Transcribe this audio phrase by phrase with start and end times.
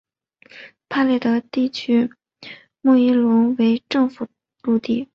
[0.89, 2.09] 帕雷德地区
[2.81, 4.27] 穆伊隆为政府
[4.63, 5.07] 驻地。